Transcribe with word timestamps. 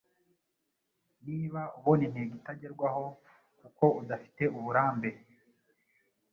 Niba 1.27 1.61
ubona 1.77 2.01
intego 2.07 2.33
itagerwaho 2.39 3.05
kuko 3.59 3.85
udafiteuburambe 4.01 5.09